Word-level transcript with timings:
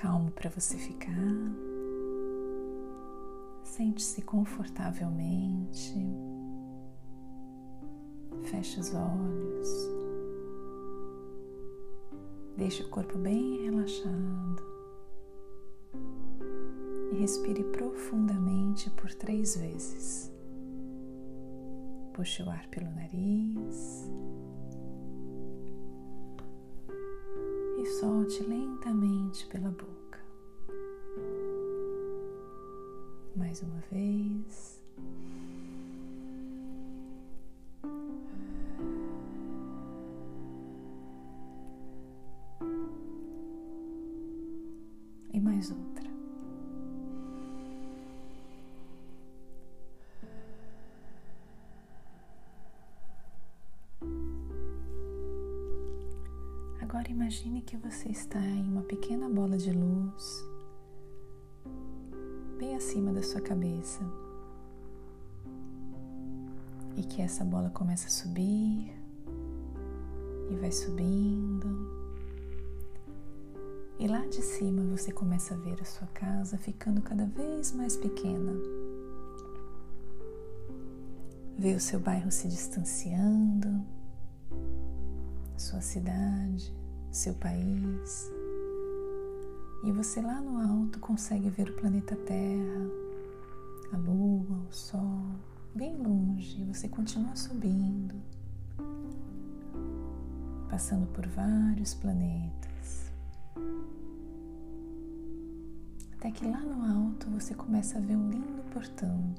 calmo 0.00 0.30
para 0.30 0.48
você 0.48 0.76
ficar. 0.76 1.12
Sente-se 3.64 4.22
confortavelmente. 4.22 5.94
Feche 8.44 8.78
os 8.78 8.94
olhos. 8.94 9.68
Deixe 12.56 12.82
o 12.84 12.90
corpo 12.90 13.18
bem 13.18 13.64
relaxado. 13.64 14.62
E 17.12 17.16
respire 17.16 17.64
profundamente 17.64 18.90
por 18.90 19.12
três 19.14 19.56
vezes. 19.56 20.32
Puxe 22.12 22.42
o 22.42 22.50
ar 22.50 22.68
pelo 22.68 22.90
nariz. 22.90 24.08
Solte 27.88 28.42
lentamente 28.44 29.46
pela 29.46 29.70
boca. 29.70 30.20
Mais 33.34 33.62
uma 33.62 33.80
vez. 33.90 34.78
E 45.32 45.40
mais 45.40 45.70
outra. 45.70 46.07
Agora 56.98 57.12
imagine 57.12 57.62
que 57.62 57.76
você 57.76 58.08
está 58.08 58.40
em 58.40 58.72
uma 58.72 58.82
pequena 58.82 59.28
bola 59.28 59.56
de 59.56 59.70
luz 59.70 60.44
bem 62.58 62.74
acima 62.74 63.12
da 63.12 63.22
sua 63.22 63.40
cabeça 63.40 64.00
e 66.96 67.04
que 67.04 67.22
essa 67.22 67.44
bola 67.44 67.70
começa 67.70 68.08
a 68.08 68.10
subir 68.10 68.92
e 70.50 70.56
vai 70.56 70.72
subindo. 70.72 71.68
E 74.00 74.08
lá 74.08 74.26
de 74.26 74.42
cima 74.42 74.82
você 74.82 75.12
começa 75.12 75.54
a 75.54 75.56
ver 75.56 75.80
a 75.80 75.84
sua 75.84 76.08
casa 76.08 76.58
ficando 76.58 77.00
cada 77.00 77.26
vez 77.26 77.70
mais 77.70 77.96
pequena. 77.96 78.54
Vê 81.56 81.76
o 81.76 81.80
seu 81.80 82.00
bairro 82.00 82.32
se 82.32 82.48
distanciando 82.48 83.86
sua 85.56 85.80
cidade, 85.80 86.72
seu 87.10 87.34
país. 87.34 88.30
E 89.84 89.92
você 89.92 90.20
lá 90.20 90.40
no 90.40 90.58
alto 90.58 90.98
consegue 90.98 91.48
ver 91.48 91.70
o 91.70 91.76
planeta 91.76 92.16
Terra, 92.16 92.90
a 93.92 93.96
Lua, 93.96 94.66
o 94.68 94.72
Sol, 94.72 95.24
bem 95.74 95.96
longe. 95.96 96.64
Você 96.64 96.88
continua 96.88 97.36
subindo, 97.36 98.16
passando 100.68 101.06
por 101.06 101.26
vários 101.28 101.94
planetas. 101.94 103.12
Até 106.16 106.32
que 106.32 106.44
lá 106.44 106.60
no 106.60 106.82
alto 106.82 107.30
você 107.30 107.54
começa 107.54 107.98
a 107.98 108.00
ver 108.00 108.16
um 108.16 108.28
lindo 108.28 108.62
portão 108.72 109.34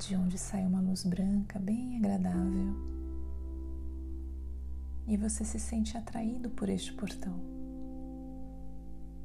de 0.00 0.16
onde 0.16 0.36
sai 0.36 0.66
uma 0.66 0.80
luz 0.80 1.04
branca 1.04 1.58
bem 1.58 1.96
agradável. 1.96 3.03
E 5.06 5.16
você 5.16 5.44
se 5.44 5.58
sente 5.58 5.96
atraído 5.96 6.50
por 6.50 6.68
este 6.68 6.92
portão. 6.92 7.34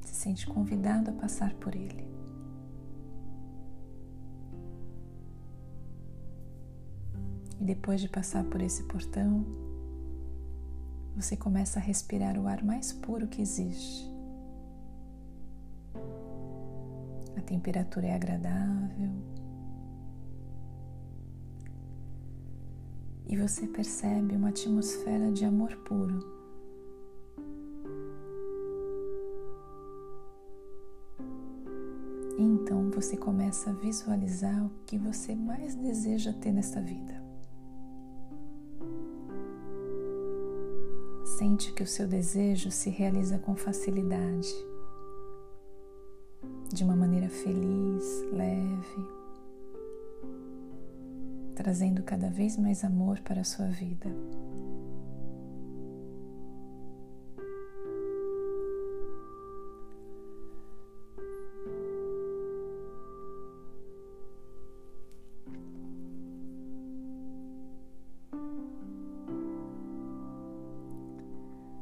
Se 0.01 0.13
sente 0.13 0.45
convidado 0.45 1.11
a 1.11 1.13
passar 1.13 1.53
por 1.55 1.75
ele. 1.75 2.07
E 7.59 7.63
depois 7.63 7.99
de 7.99 8.07
passar 8.07 8.43
por 8.45 8.61
esse 8.61 8.83
portão, 8.83 9.45
você 11.15 11.35
começa 11.35 11.79
a 11.79 11.81
respirar 11.81 12.37
o 12.39 12.47
ar 12.47 12.63
mais 12.63 12.93
puro 12.93 13.27
que 13.27 13.41
existe. 13.41 14.09
A 17.37 17.41
temperatura 17.41 18.07
é 18.07 18.15
agradável, 18.15 19.11
e 23.29 23.37
você 23.37 23.67
percebe 23.67 24.35
uma 24.35 24.49
atmosfera 24.49 25.31
de 25.31 25.45
amor 25.45 25.77
puro. 25.85 26.19
E 32.35 32.41
então 32.41 32.89
você 32.89 33.15
começa 33.15 33.69
a 33.69 33.73
visualizar 33.73 34.65
o 34.65 34.71
que 34.87 34.97
você 34.97 35.35
mais 35.35 35.75
deseja 35.75 36.33
ter 36.33 36.51
nesta 36.51 36.81
vida. 36.81 37.23
Sente 41.37 41.71
que 41.71 41.83
o 41.83 41.87
seu 41.87 42.07
desejo 42.07 42.71
se 42.71 42.89
realiza 42.89 43.37
com 43.37 43.55
facilidade, 43.55 44.51
de 46.73 46.83
uma 46.83 46.95
maneira 46.95 47.29
feliz, 47.29 48.23
leve 48.31 49.18
trazendo 51.59 52.01
cada 52.03 52.29
vez 52.29 52.55
mais 52.55 52.85
amor 52.85 53.19
para 53.19 53.41
a 53.41 53.43
sua 53.43 53.67
vida. 53.67 54.09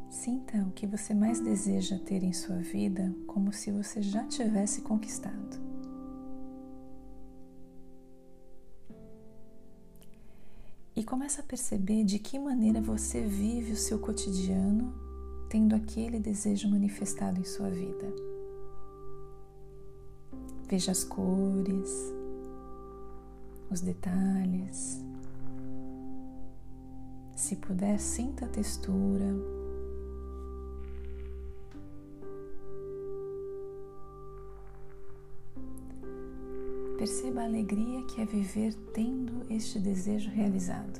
Sinta 0.09 0.57
o 0.63 0.71
que 0.71 0.87
você 0.87 1.13
mais 1.13 1.39
deseja 1.39 1.99
ter 1.99 2.23
em 2.23 2.33
sua 2.33 2.57
vida 2.57 3.15
como 3.27 3.53
se 3.53 3.71
você 3.71 4.01
já 4.01 4.23
tivesse 4.23 4.81
conquistado. 4.81 5.66
Começa 11.07 11.39
a 11.39 11.43
perceber 11.43 12.03
de 12.03 12.19
que 12.19 12.37
maneira 12.37 12.81
você 12.81 13.21
vive 13.21 13.71
o 13.71 13.77
seu 13.77 13.97
cotidiano 13.97 14.93
tendo 15.49 15.73
aquele 15.73 16.19
desejo 16.19 16.69
manifestado 16.69 17.39
em 17.39 17.45
sua 17.45 17.69
vida. 17.69 18.13
Veja 20.67 20.91
as 20.91 21.05
cores, 21.05 22.13
os 23.71 23.79
detalhes. 23.79 25.01
Se 27.37 27.55
puder, 27.55 27.97
sinta 28.01 28.43
a 28.43 28.49
textura. 28.49 29.33
Perceba 37.07 37.39
a 37.39 37.45
alegria 37.45 38.03
que 38.03 38.19
é 38.19 38.25
viver 38.25 38.73
tendo 38.93 39.49
este 39.49 39.79
desejo 39.79 40.29
realizado. 40.29 40.99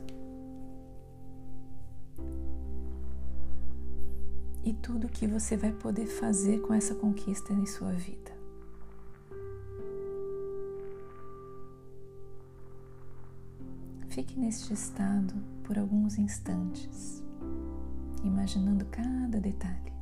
E 4.63 4.71
tudo 4.71 5.09
que 5.09 5.27
você 5.27 5.57
vai 5.57 5.73
poder 5.73 6.05
fazer 6.05 6.61
com 6.61 6.73
essa 6.73 6.95
conquista 6.95 7.51
em 7.51 7.65
sua 7.65 7.91
vida. 7.91 8.31
Fique 14.07 14.39
neste 14.39 14.71
estado 14.71 15.33
por 15.65 15.77
alguns 15.77 16.17
instantes, 16.17 17.21
imaginando 18.23 18.85
cada 18.85 19.41
detalhe. 19.41 19.96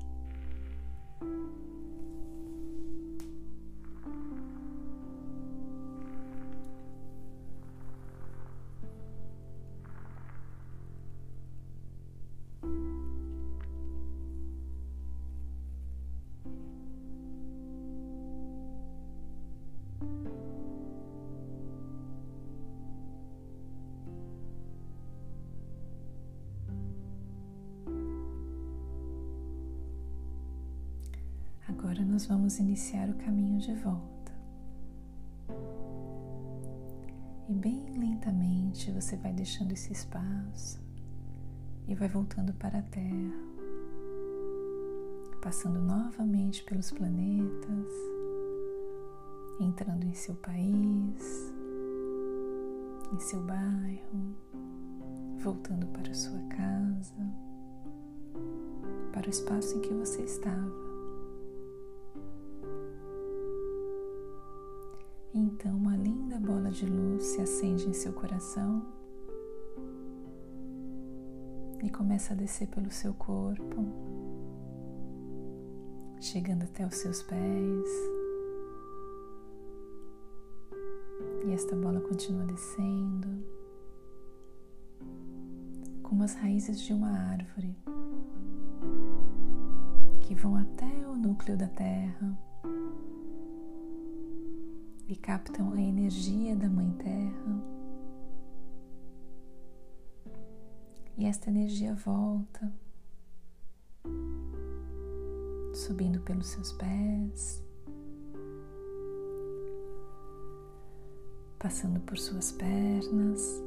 Agora 31.78 32.04
nós 32.06 32.26
vamos 32.26 32.58
iniciar 32.58 33.10
o 33.10 33.14
caminho 33.16 33.60
de 33.60 33.74
volta. 33.76 34.32
E 37.48 37.54
bem 37.54 37.86
lentamente 38.00 38.92
você 38.92 39.18
vai 39.18 39.34
deixando 39.34 39.74
esse 39.74 39.92
espaço 39.92 40.82
e 41.88 41.94
vai 41.94 42.08
voltando 42.08 42.54
para 42.54 42.80
a 42.80 42.82
terra, 42.82 43.38
passando 45.44 45.80
novamente 45.80 46.64
pelos 46.64 46.92
planetas, 46.92 47.92
entrando 49.60 50.06
em 50.06 50.14
seu 50.14 50.34
país, 50.36 51.54
em 53.14 53.20
seu 53.20 53.44
bairro, 53.44 54.36
voltando 55.40 55.86
para 55.88 56.14
sua 56.14 56.40
casa, 56.48 57.14
para 59.12 59.28
o 59.28 59.30
espaço 59.30 59.78
em 59.78 59.82
que 59.82 59.94
você 59.94 60.24
estava. 60.24 60.85
Então, 65.58 65.74
uma 65.78 65.96
linda 65.96 66.38
bola 66.38 66.70
de 66.70 66.86
luz 66.86 67.24
se 67.24 67.42
acende 67.42 67.88
em 67.88 67.94
seu 67.94 68.12
coração 68.12 68.86
e 71.82 71.90
começa 71.90 72.34
a 72.34 72.36
descer 72.36 72.68
pelo 72.68 72.92
seu 72.92 73.14
corpo, 73.14 73.86
chegando 76.20 76.64
até 76.64 76.86
os 76.86 76.96
seus 76.96 77.24
pés. 77.24 77.90
E 81.48 81.54
esta 81.54 81.74
bola 81.74 82.02
continua 82.02 82.44
descendo, 82.44 83.42
como 86.04 86.24
as 86.24 86.36
raízes 86.36 86.82
de 86.82 86.92
uma 86.92 87.12
árvore 87.32 87.78
que 90.20 90.36
vão 90.36 90.58
até 90.58 91.08
o 91.08 91.16
núcleo 91.16 91.56
da 91.56 91.70
Terra 91.70 92.38
e 95.08 95.16
captam 95.16 95.74
a 95.74 95.82
energia 95.82 96.56
da 96.56 96.68
Mãe 96.68 96.92
Terra. 96.94 97.76
E 101.18 101.26
esta 101.26 101.50
energia 101.50 101.94
volta, 101.96 102.74
subindo 105.74 106.20
pelos 106.22 106.48
seus 106.48 106.74
pés, 106.74 107.64
passando 111.60 112.00
por 112.02 112.18
suas 112.18 112.52
pernas, 112.52 113.64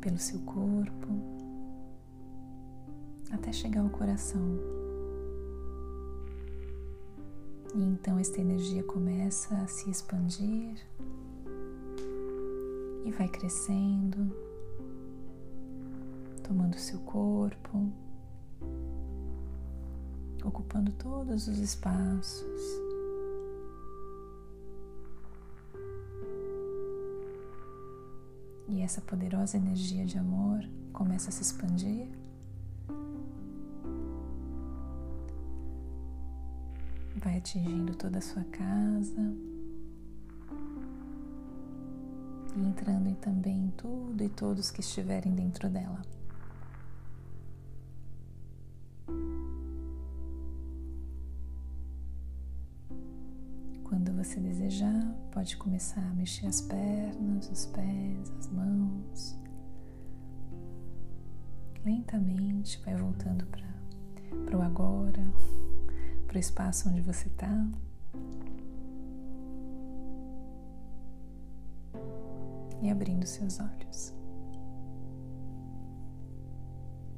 pelo 0.00 0.18
seu 0.18 0.40
corpo, 0.40 1.08
até 3.30 3.52
chegar 3.52 3.82
ao 3.82 3.90
coração. 3.90 4.81
E 7.74 7.82
então 7.82 8.18
esta 8.18 8.38
energia 8.38 8.82
começa 8.82 9.54
a 9.54 9.66
se 9.66 9.88
expandir 9.88 10.76
e 13.04 13.10
vai 13.10 13.26
crescendo, 13.28 14.30
tomando 16.42 16.78
seu 16.78 16.98
corpo, 17.00 17.90
ocupando 20.44 20.92
todos 20.92 21.48
os 21.48 21.58
espaços. 21.58 22.60
E 28.68 28.80
essa 28.82 29.00
poderosa 29.00 29.56
energia 29.56 30.04
de 30.04 30.18
amor 30.18 30.62
começa 30.92 31.30
a 31.30 31.32
se 31.32 31.42
expandir 31.42 32.06
atingindo 37.42 37.92
toda 37.96 38.18
a 38.18 38.22
sua 38.22 38.44
casa 38.44 39.34
e 42.54 42.60
entrando 42.60 43.12
também 43.16 43.64
em 43.64 43.70
tudo 43.70 44.22
e 44.22 44.28
todos 44.28 44.70
que 44.70 44.80
estiverem 44.80 45.34
dentro 45.34 45.68
dela. 45.68 46.00
Quando 53.82 54.12
você 54.16 54.38
desejar, 54.38 55.12
pode 55.32 55.56
começar 55.56 56.00
a 56.00 56.14
mexer 56.14 56.46
as 56.46 56.60
pernas, 56.60 57.50
os 57.50 57.66
pés, 57.66 58.30
as 58.38 58.48
mãos. 58.50 59.36
Lentamente 61.84 62.80
vai 62.84 62.94
voltando 62.94 63.44
para 63.46 64.56
o 64.56 64.62
agora 64.62 65.22
para 66.32 66.38
o 66.38 66.40
espaço 66.40 66.88
onde 66.88 67.02
você 67.02 67.28
está. 67.28 67.68
E 72.80 72.90
abrindo 72.90 73.26
seus 73.26 73.60
olhos. 73.60 74.14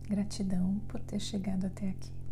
Gratidão 0.09 0.81
por 0.89 1.01
ter 1.01 1.21
chegado 1.21 1.65
até 1.65 1.91
aqui. 1.91 2.24